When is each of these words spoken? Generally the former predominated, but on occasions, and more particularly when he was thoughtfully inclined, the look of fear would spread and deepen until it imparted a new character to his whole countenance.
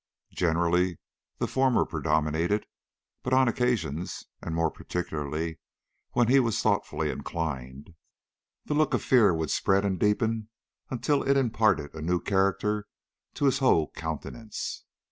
Generally 0.33 0.97
the 1.37 1.45
former 1.45 1.85
predominated, 1.85 2.65
but 3.21 3.33
on 3.33 3.47
occasions, 3.47 4.25
and 4.41 4.55
more 4.55 4.71
particularly 4.71 5.59
when 6.13 6.27
he 6.27 6.39
was 6.39 6.59
thoughtfully 6.59 7.11
inclined, 7.11 7.93
the 8.65 8.73
look 8.73 8.95
of 8.95 9.03
fear 9.03 9.31
would 9.31 9.51
spread 9.51 9.85
and 9.85 9.99
deepen 9.99 10.49
until 10.89 11.21
it 11.21 11.37
imparted 11.37 11.93
a 11.93 12.01
new 12.01 12.19
character 12.19 12.87
to 13.35 13.45
his 13.45 13.59
whole 13.59 13.91
countenance. 13.91 14.85